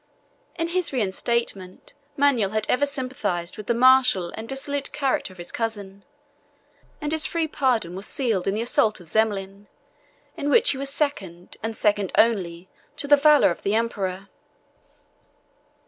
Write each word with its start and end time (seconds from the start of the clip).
In 0.55 0.69
his 0.69 0.91
resentment 0.91 1.93
Manuel 2.17 2.49
had 2.49 2.65
ever 2.67 2.87
sympathized 2.87 3.55
with 3.55 3.67
the 3.67 3.75
martial 3.75 4.31
and 4.33 4.49
dissolute 4.49 4.91
character 4.91 5.31
of 5.31 5.37
his 5.37 5.51
cousin; 5.51 6.03
and 6.99 7.11
his 7.11 7.27
free 7.27 7.47
pardon 7.47 7.93
was 7.95 8.07
sealed 8.07 8.47
in 8.47 8.55
the 8.55 8.63
assault 8.63 8.99
of 8.99 9.07
Zemlin, 9.07 9.67
in 10.35 10.49
which 10.49 10.71
he 10.71 10.79
was 10.79 10.89
second, 10.89 11.57
and 11.61 11.77
second 11.77 12.11
only, 12.17 12.67
to 12.97 13.07
the 13.07 13.15
valor 13.15 13.51
of 13.51 13.61
the 13.61 13.75
emperor. 13.75 14.29